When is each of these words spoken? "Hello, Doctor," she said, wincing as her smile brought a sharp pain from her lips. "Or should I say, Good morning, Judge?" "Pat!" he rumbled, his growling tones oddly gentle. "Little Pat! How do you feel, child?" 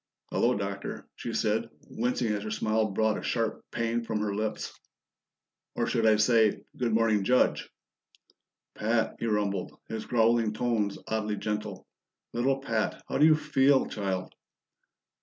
"Hello, 0.31 0.55
Doctor," 0.57 1.07
she 1.15 1.31
said, 1.31 1.69
wincing 1.91 2.33
as 2.33 2.41
her 2.41 2.49
smile 2.49 2.87
brought 2.89 3.19
a 3.19 3.21
sharp 3.21 3.63
pain 3.71 4.03
from 4.03 4.19
her 4.21 4.33
lips. 4.33 4.73
"Or 5.75 5.85
should 5.85 6.07
I 6.07 6.15
say, 6.15 6.63
Good 6.75 6.91
morning, 6.91 7.23
Judge?" 7.23 7.69
"Pat!" 8.73 9.15
he 9.19 9.27
rumbled, 9.27 9.77
his 9.89 10.07
growling 10.07 10.53
tones 10.53 10.97
oddly 11.07 11.35
gentle. 11.35 11.85
"Little 12.33 12.59
Pat! 12.61 13.03
How 13.09 13.19
do 13.19 13.27
you 13.27 13.35
feel, 13.35 13.85
child?" 13.85 14.33